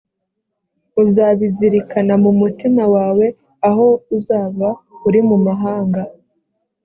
[1.03, 3.27] uzabizirikana mu mutima wawe
[3.69, 4.67] aho uzaba
[5.07, 6.01] uri mu mahanga